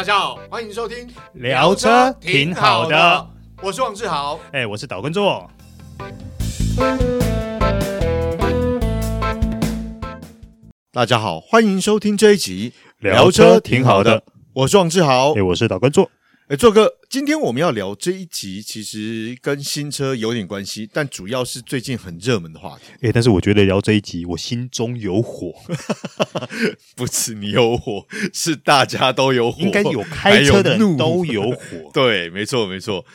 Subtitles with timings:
[0.00, 3.28] 大家好，欢迎收听聊车挺好的，
[3.60, 5.46] 我是王志豪，哎，我是导观众。
[10.90, 14.22] 大家好，欢迎收听这一集聊车挺好的，
[14.54, 16.10] 我是王志豪，哎，我是岛根座。
[16.50, 22.86] 哎，做哥，今天我们要聊这一集，其实跟新车有点关系，但主要是最近很热门的话题。
[23.02, 25.54] 哎，但是我觉得聊这一集，我心中有火，
[26.96, 31.88] 不是你有火，是大家都有火，应该有开车的人都有火。
[31.94, 33.06] 对，没错，没错。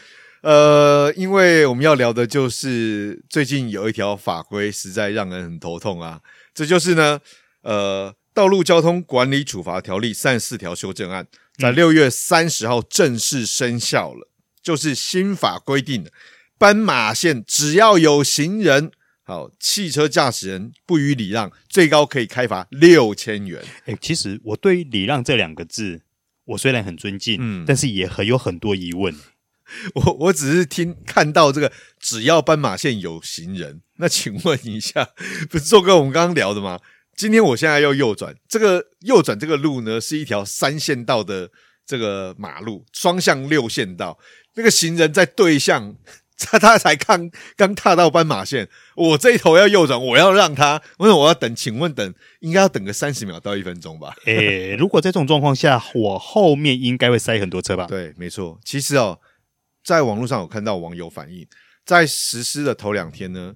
[0.41, 6.21] 呃，因为我们要聊的就是最近有一条法规实在让人很头痛啊，
[6.53, 7.19] 这就是呢，
[7.63, 11.25] 呃，《道路交通管理处罚条例》三十四条修正案。
[11.57, 14.29] 在六月三十号正式生效了，
[14.61, 16.11] 就是新法规定的，
[16.57, 18.91] 斑马线只要有行人，
[19.23, 23.63] 好，汽车驾驶人不予礼让，最高可以开罚六千元。
[23.85, 26.01] 哎，其实我对于礼让这两个字，
[26.43, 29.15] 我虽然很尊敬，嗯，但是也很有很多疑问。
[29.95, 35.11] 我我只是听看到这个，只要斑马线有行人，那请问一下，
[35.49, 36.81] 不是做哥我们刚刚聊的吗？
[37.15, 41.49] 今天我现在要右转，这个右转这个路呢，是一条三线道的
[41.85, 44.19] 这个马路，双向六线道。
[44.55, 45.95] 那个行人在对向，
[46.37, 51.55] 他他才刚刚踏到斑马线，我这一头要右转，我要让他，为什么我要等？
[51.55, 54.13] 请问等应该要等个三十秒到一分钟吧？
[54.25, 57.85] 诶、欸，如果在这种状况下，我后面应该会塞很多车吧？
[57.87, 58.59] 对，没错。
[58.63, 59.19] 其实哦，
[59.83, 61.47] 在网络上有看到网友反映，
[61.85, 63.55] 在实施的头两天呢，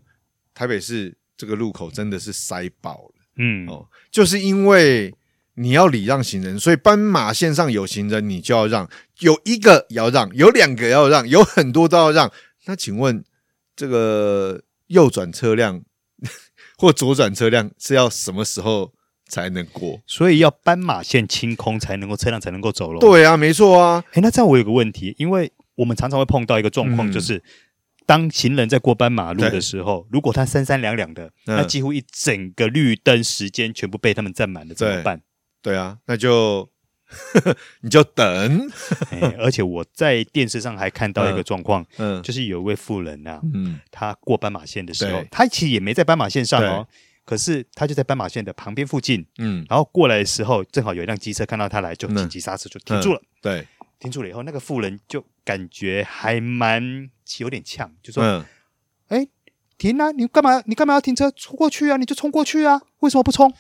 [0.54, 3.19] 台北市这个路口真的是塞爆了。
[3.40, 5.16] 嗯哦，就是因为
[5.56, 8.88] 你要礼让行人，所以斑马线上有行人，你就要让，
[9.20, 12.32] 有一个要让，有两个要让，有很多都要让。
[12.66, 13.24] 那请问
[13.76, 15.82] 这个右转车辆
[16.78, 18.94] 或左转车辆是要什么时候
[19.28, 20.02] 才能过？
[20.06, 23.00] 所以要斑马线清空才能够车辆才能够走咯。
[23.00, 24.04] 对啊，没错啊。
[24.14, 27.38] 诶，那这样我有个问题，因为我们常常会碰到一个状况，就是。
[27.38, 27.42] 嗯
[28.10, 35.22] 当行人在过斑马路的时候，如果他三三两两的，嗯、那几乎一整个绿灯时间全部被他们占满了，怎么办？
[35.62, 36.68] 对啊，那就
[37.82, 38.26] 你就等、
[39.12, 39.36] 欸。
[39.38, 46.88] 而且我在电视上还看到一个状况，嗯，就是有一位妇人呐、啊，嗯，他过斑马线的时候，他其实也没在斑马线上哦，
[47.26, 53.68] 可是他就在斑马线的旁边附近，嗯，然后过来的时候，正好有一辆机车看到他来，就紧急刹车就停住了，嗯嗯、对。
[54.00, 58.24] 停住了以后，那个妇人就感觉还蛮有点呛，就说
[59.10, 59.28] ：“哎、嗯，
[59.78, 60.12] 停啊！
[60.12, 60.64] 你干嘛？
[60.66, 61.30] 你干嘛要停车？
[61.32, 61.98] 冲过去啊！
[61.98, 62.82] 你就冲过去啊！
[63.00, 63.54] 为什么不冲？”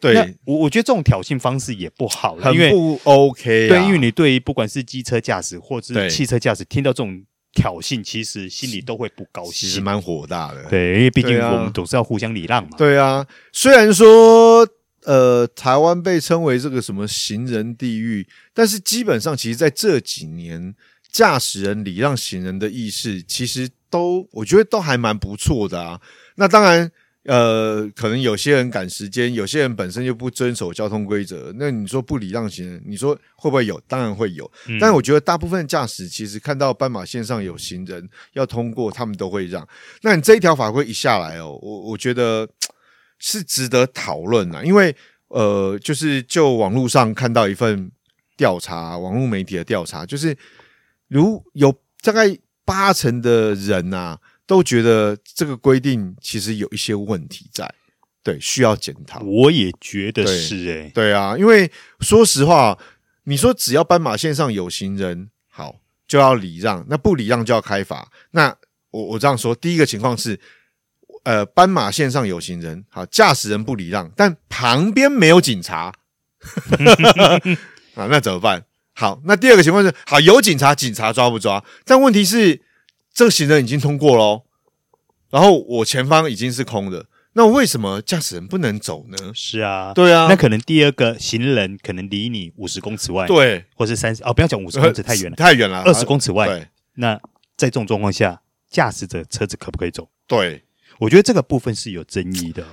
[0.00, 3.68] 对，我我觉得这种挑衅方式也不好，很不 OK 啊。
[3.68, 10.64] 对，因为你对于不管是机车驾驶或者是汽车驾驶，听到这种挑衅，其实心里都会不高兴，其实蛮火大的。
[10.68, 12.76] 对，因为毕竟我们总是要互相礼让嘛。
[12.76, 14.68] 对啊，虽然说。
[15.08, 20.74] 呃，台湾被称为这个什么行人地狱，但是基本上，其实在这几年，
[21.10, 25.98] 驾驶人礼让行人的意识，其实都我觉得都还蛮不错的啊。
[26.34, 26.92] 那当然，
[27.24, 31.54] 呃，可能有些人赶时间，有些人本身就不遵守交通规则。
[31.56, 33.80] 那你说不礼让行人，你说会不会有？
[33.88, 34.44] 当然会有。
[34.66, 39.66] 嗯、但是我觉得大部分驾驶其实看到斑马线上有行人要通过，他们都会让。
[40.02, 42.46] 那你这一条法规一下来哦，我我觉得。
[43.18, 44.94] 是值得讨论啊，因为
[45.28, 47.90] 呃，就是就网络上看到一份
[48.36, 50.36] 调查，网络媒体的调查，就是
[51.08, 57.68] 如有大概八成的人啊，都觉得这个规定其实有一些问题在，
[58.22, 59.20] 对，需要检讨。
[59.20, 62.78] 我也觉得是诶、欸，对啊，因为说实话，
[63.24, 68.10] 你说只要斑马线上有行人，好就要礼让，那不礼让就要开罚。
[68.30, 68.56] 那
[68.92, 70.40] 我我这样说，第一个情况是。
[71.28, 75.92] 呃，斑马线上有行人，好，驾驶人不礼让，但旁边没有警察，
[77.94, 78.64] 啊，那怎么办？
[78.94, 81.62] 好，那第二个情况是，好，有警察，警察抓不抓？
[81.84, 82.62] 但问题是，
[83.12, 84.44] 这个行人已经通过喽，
[85.28, 89.30] 然后我前方已经是空的，那为什么驾驶人不能走呢？
[89.34, 96.46] 是啊，对啊，那可能第二个行人可能离你五十公尺外，对，或是三十，哦，不要讲五十公尺 太远了，太远了，二十公尺外。
[96.46, 97.16] 对，那
[97.54, 98.40] 在这种状况下，
[98.70, 100.08] 驾驶者车子可不可以走？
[100.26, 100.64] 对。
[100.98, 102.66] 我觉得这个部分是有争议的。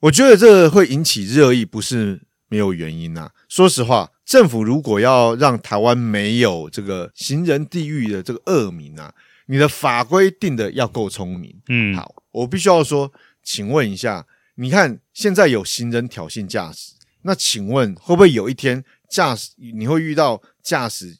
[0.00, 3.30] 我觉得这个会引起热议，不是没有原因呐。
[3.48, 9.14] 说实话，政府如果要让台湾没有这个行人地狱的这个恶名啊，
[9.46, 11.54] 你的法规定的要够聪明。
[11.68, 13.10] 嗯，好，我必须要说，
[13.42, 14.26] 请问一下，
[14.56, 16.92] 你看现在有行人挑衅驾驶，
[17.22, 21.16] 那请问会不会有一天驾驶你会遇到驾驶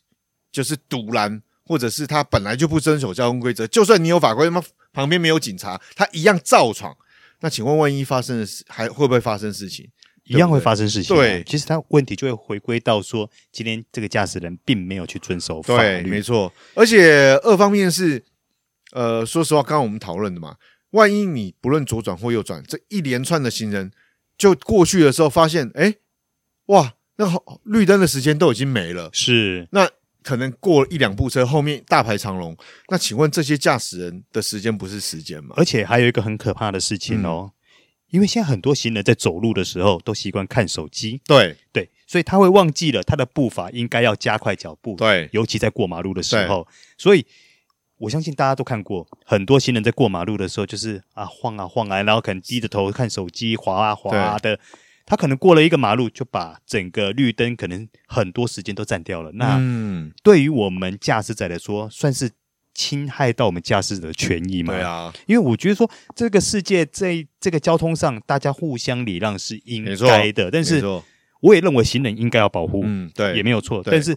[0.52, 4.62] 就是堵拦，或者是他本来就不遵守交通规则，就算你有法规吗？
[4.94, 6.96] 旁边没有警察，他一样照闯。
[7.40, 9.86] 那请问，万一发生的事，还会不会发生事情？
[10.24, 11.14] 一样会发生事情。
[11.14, 16.02] 对，其实他问题就会回归到说，今天这个驾驶人并没有去遵守法律。
[16.02, 16.50] 对，没错。
[16.72, 18.24] 而且二方面是，
[18.92, 20.56] 呃，说实话，刚刚我们讨论的嘛，
[20.92, 23.90] 万一你不论左转或右转，这一连串的行人
[24.38, 25.96] 就过去的时候，发现，哎，
[26.66, 29.10] 哇，那好，绿灯的时间都已经没了。
[29.12, 29.90] 是，那。
[30.24, 32.56] 可能过了一两部车，后面大排长龙。
[32.88, 35.54] 那请问这些驾驶人的时间不是时间吗？
[35.56, 37.54] 而且还有一个很可怕的事情哦，嗯、
[38.10, 46.66] 因为现在很多行人在走路的时候都习惯看手机，对对，所以他会忘记了他的步伐应该要加快脚步，对，尤其在过马路的时候。
[46.96, 47.26] 所以
[47.98, 54.58] 我相信大家都看过，很多行人在过马路的时候就是啊晃啊晃啊，然后可能低着头看手机，滑啊滑啊的。
[55.06, 59.30] 他可能过了一个马路，就把整个绿灯可能很多时间都占掉了。
[59.32, 59.60] 那
[60.22, 62.30] 对于我们驾驶者来说，算是
[62.72, 64.72] 侵害到我们驾驶者的权益吗？
[64.72, 70.50] 对啊，因为我觉得说这个世界在这个交通上，大家互相礼让是应该的。
[70.50, 70.82] 但是
[71.40, 73.82] 我也认为行人应该要保护，嗯，对，也没有错。
[73.84, 74.16] 但是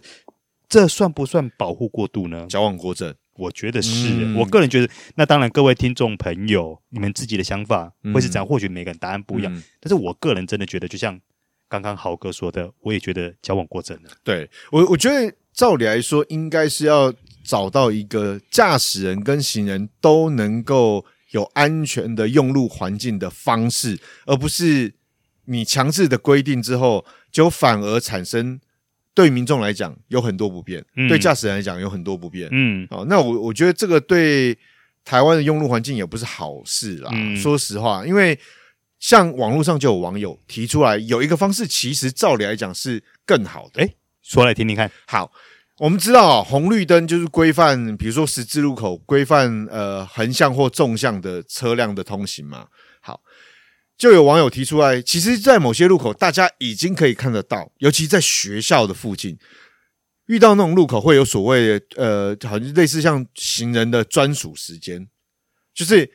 [0.68, 2.46] 这算不算保护过度呢？
[2.48, 3.14] 矫枉过正。
[3.38, 8.44] 我觉得是，嗯、我个人觉得，那当然，各位听众朋友，你们自己的想法会是怎样？
[8.44, 11.18] 或许每个人答案不一样，嗯、但是我个人真的觉得，就像
[11.68, 14.10] 刚刚豪哥说的，我也觉得交往过正了。
[14.24, 17.14] 对我，我觉得照理来说，应该是要
[17.44, 24.94] 找到一个驾驶人跟行人都能够有安全的用路环境的方式，而不是
[25.44, 28.60] 你强制的规定之后，就反而产生。
[29.18, 32.48] 对民众来讲有很多不便，嗯、对驾驶人来讲有很多不便。
[32.52, 34.56] 嗯，哦，那我我觉得这个对
[35.04, 37.10] 台湾的用路环境也不是好事啦。
[37.12, 38.38] 嗯、说实话，因为
[39.00, 43.82] 像网络上就有网友提出来，有一个方式，其实照理来讲是更好的。
[43.82, 44.88] 诶，说来听听看。
[45.08, 45.32] 好，
[45.78, 52.68] 我们知道啊，红绿灯就是规范，比如说十字路口规范呃横向或纵向的车辆的通行嘛。
[53.98, 59.36] 就有网友提出来，其实，在某些路口，大家已经可以看得到，尤其在学校的附近，
[60.26, 65.08] 遇到那种路口，会有所谓的呃，好像类似像行人的专属时间，
[65.74, 66.12] 就是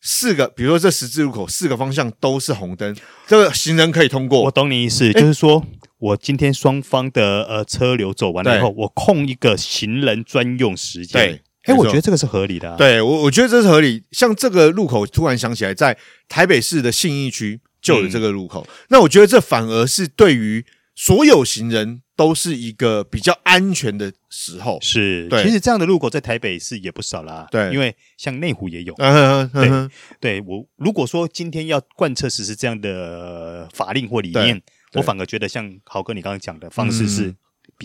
[0.00, 2.96] 四个，比如说这十字路口四个方向都是红灯，
[3.26, 4.44] 这个行人可以通过。
[4.44, 5.66] 我懂你意思，就是说
[5.98, 11.42] 我今天双方的呃车流走完了以后，我空一个行人专用时间。
[11.64, 12.76] 哎，我觉得这个是合理的啊。
[12.76, 14.04] 对，我我觉得这是合理。
[14.10, 15.96] 像这个路口，突然想起来，在
[16.28, 18.66] 台北市的信义区就有这个路口。
[18.68, 20.64] 嗯，那我觉得这反而是对于
[20.94, 24.78] 所有行人都是一个比较安全的时候。
[24.82, 25.42] 是，对。
[25.42, 27.46] 其实这样的路口在台北市也不少啦。
[27.50, 28.94] 对，因为像内湖也有。
[28.98, 29.90] 嗯嗯嗯。
[30.20, 34.60] 对，对我如果说今天要贯彻实施这样的法令或理念，
[34.92, 37.34] 我反而觉得像豪哥你刚刚讲的方式是。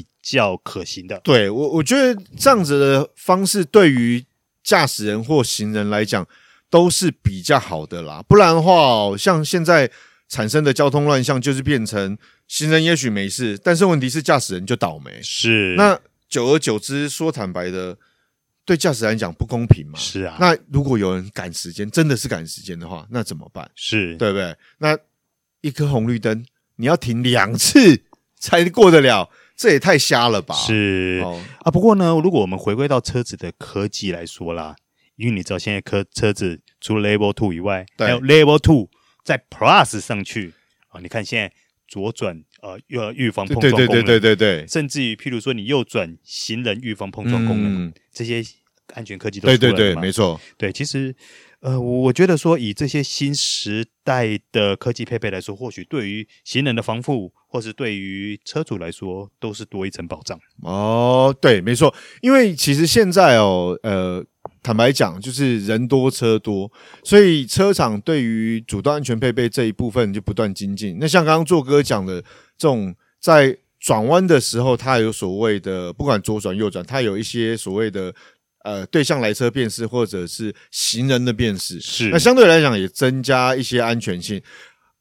[0.01, 4.23] 比较可行的，对我，我觉得这样子的方式对于
[4.63, 6.27] 驾驶人或行人来讲
[6.69, 8.23] 都是比较好的啦。
[8.27, 9.89] 不然的话，像现在
[10.27, 12.17] 产生的交通乱象，就是变成
[12.47, 15.19] 行人也许没事，但是问题是驾驶人就倒霉。
[15.23, 17.97] 是，那久而久之，说坦白的，
[18.65, 19.97] 对驾驶人来讲不公平嘛。
[19.97, 23.69] 是啊，那如果有人赶时间，真的是赶时间的话，那怎么办？
[23.73, 24.55] 是对不对？
[24.77, 24.95] 那
[25.61, 28.01] 一颗红绿灯，你要停两次
[28.37, 29.29] 才过得了。
[29.59, 30.55] 这也太瞎了吧！
[30.55, 34.73] 是、哦、啊，不过呢，如果我们回归到车子的科技来说啦，
[35.17, 38.89] 因为你知道现在车车子除了 Level Two 以外，还有 Level Two
[39.25, 40.53] 在 Plus 上去。
[40.87, 41.01] 啊。
[41.01, 41.53] 你看现在
[41.89, 48.41] 左转呃，要预防碰撞功能，对对对对对对，甚至于譬如说你右转行人预防碰撞功能，嗯、这些
[48.93, 49.39] 安全科技？
[49.39, 50.39] 对对对，没错。
[50.57, 51.15] 对，其实。
[51.61, 60.39] 呃，我觉得说以这些新时代的科技配备来说，或许对于行人的防护，或是对于车主来说，都是多一层保障。
[60.61, 64.23] 哦，对，没错，因为其实现在哦，呃，
[64.63, 66.71] 坦白讲，就是人多车多，
[67.03, 70.95] 所以车厂对于主动安全配备这一部分就不断精进。
[70.97, 72.21] 那像刚刚做哥讲的
[72.57, 78.15] 这种，在转弯的时候，它有所谓的，不管左转右转，它有一些所谓的。
[78.63, 84.41] 呃，对向来车辨识或者是行人的辨识，是那相对来讲也增加一些安全性。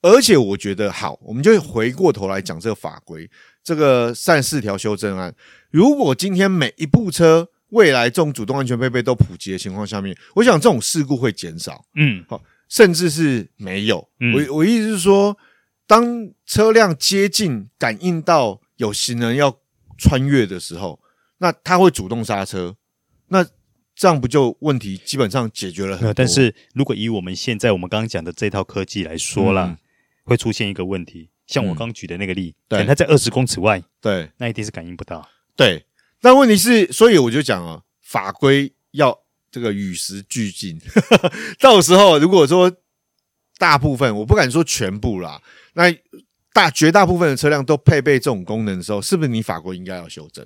[0.01, 3.29] 而且我觉得好，我们就回过头来讲这个法规，
[3.65, 5.35] 这个三十四条修正案。
[5.71, 14.09] 如果今天每一部车未来这种主动安全配备都普及的情况下面，我想这种事故会减少，嗯，好，甚至是没有。
[14.21, 15.37] 嗯、我我意思是说，
[15.85, 19.59] 当车辆接近感应到有行人要
[19.99, 21.01] 穿越的时候，
[21.39, 22.77] 那他会主动刹车。
[23.29, 23.45] 那
[23.95, 26.15] 这样不就问题基本上解决了很多？
[26.15, 29.79] 但是如果以我们现在我们刚刚讲的这套科技来说啦，嗯、
[30.25, 31.31] 会出现一个问题。
[31.47, 35.29] 像我刚举的那个例，对、嗯，它在二十公尺外，对，那一定是感应不到。
[35.57, 35.85] 对，
[36.21, 39.19] 但问题是，所以我就讲啊，法规要
[39.51, 40.81] 这个与时俱进。
[41.59, 42.71] 到时候如果说
[43.57, 45.41] 大部分，我不敢说全部啦，
[45.75, 45.95] 那。
[46.55, 50.45] 大绝大部分的车辆都配备这种功能的时候，是不是你法规应该要修正？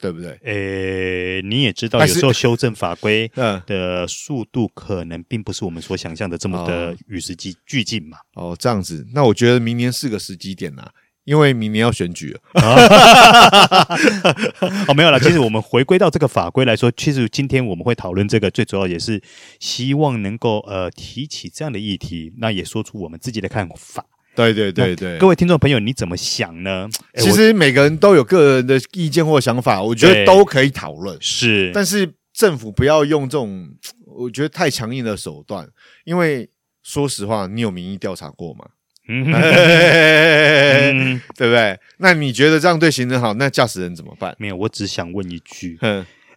[0.00, 0.30] 对不对？
[0.44, 3.30] 诶，你也知道，有时候修正法规
[3.66, 8.18] 的速度可能并不是我们所想象的这么的与时俱进嘛。
[8.34, 10.88] 哦，这样子，那我觉得明年是个时机点呐，
[11.24, 12.40] 因为明年要选举了。
[14.88, 15.20] 哦，没有了。
[15.20, 19.22] 其实我们回归到这个法规来说，其实今天我们会讨论这个，最主要也是
[19.58, 24.06] 希望能够呃提起这样的议题，那也说出我们自己的看法。
[24.40, 26.88] 对对对对，各位听众朋友，你怎么想呢？
[27.16, 31.16] 其实每个人都有个人的意见或想法，我觉得都可以讨论。
[31.20, 33.68] 是，但是政府不要用这种
[34.06, 35.68] 我觉得太强硬的手段，
[36.04, 36.48] 因为
[36.82, 38.64] 说实话，你有民意调查过吗？
[39.08, 39.24] 嗯，
[41.36, 41.78] 对不对？
[41.98, 43.34] 那你觉得这样对行人好？
[43.34, 44.34] 那驾驶人怎么办？
[44.38, 45.78] 没有，我只想问一句，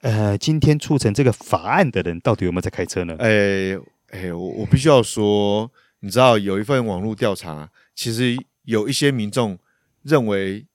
[0.02, 3.16] 呃，今天促成这个法案的人到底有没有在开车呢？
[3.20, 3.78] 哎
[4.12, 7.70] 哎，我我必须要说，你知道有一份网络调查。
[7.96, 9.58] 其实有一些民众
[10.02, 10.66] 认为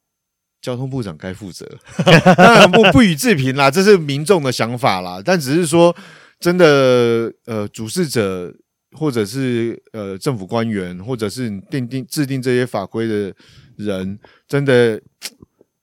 [0.60, 1.66] 交通部长该负责，
[2.36, 5.22] 当然不不予置评啦，这是民众的想法啦。
[5.24, 5.94] 但只是说，
[6.40, 8.52] 真的，呃，主事者
[8.92, 13.32] 或者是呃政府官员，或者是订定制定这些法规的
[13.76, 15.00] 人，真的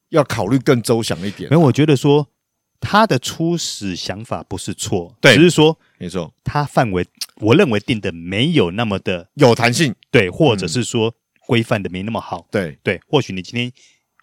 [0.09, 1.49] 要考虑更周详一点。
[1.51, 2.27] 因为我觉得说
[2.81, 11.15] 他的初始想法不是错，对，只是说没错，他范围我认为定的没有那么的有弹性，对，或者是说。
[11.45, 13.71] 嗯规范的没那么好，对对，或许你今天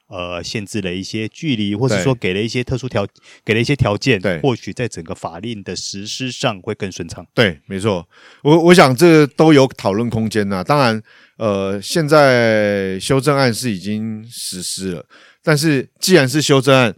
[0.09, 3.07] 呃限制了一些距离，或者说给了一些特殊条，
[3.45, 7.25] 给了一些条件，对，或许在整个法令的实施上会更顺畅。
[7.33, 8.09] 对，没错，
[8.43, 10.65] 我我想这都有讨论空间呐。
[10.65, 11.01] 当然，
[11.37, 15.07] 呃，现在修正案是已经实施了，
[15.45, 16.93] 但是既然是修正案，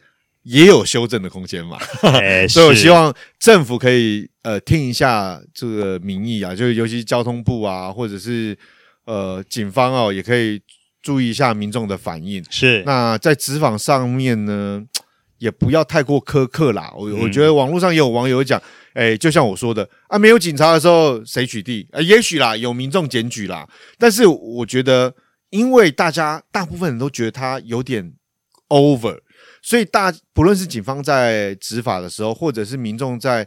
[0.44, 1.76] 也有修正的空间嘛。
[2.02, 8.56] 欸 所以我希望政府可以呃听一下这个民意啊，就是尤其交通部啊，或者是。
[9.04, 10.62] 呃，警方哦也可以
[11.02, 12.42] 注意一下民众的反应。
[12.50, 14.82] 是，那在执法上面呢，
[15.38, 16.92] 也不要太过苛刻啦。
[16.96, 18.62] 我、嗯、我觉得网络上也有网友讲，
[18.94, 21.86] 哎，就像我说的啊，没有警察的时候谁取缔？
[21.92, 23.68] 啊，也许啦，有民众检举啦。
[23.98, 25.14] 但是我觉得，
[25.50, 28.14] 因为大家大部分人都觉得他有点
[28.68, 29.20] over，
[29.60, 33.46] 所以大不论是警方在执法的时候，或者是民众在。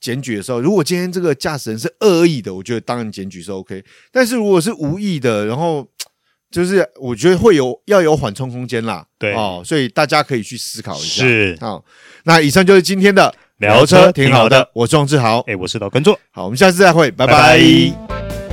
[0.00, 3.84] 检举的时候，如果今天这个驾驶人是恶意的，我觉得当然检举是 OK。
[4.12, 5.86] 但是如果是无意的，然后
[6.50, 9.04] 就是我觉得会有要有缓冲空间啦。
[9.18, 11.22] 对哦，所以大家可以去思考一下。
[11.24, 11.84] 是好，
[12.24, 16.18] 那以上就是今天的聊车挺好的，我是王志豪，哎，我是老根座。
[16.30, 17.32] 好，我们下次再会，拜拜。
[17.32, 18.47] 拜拜。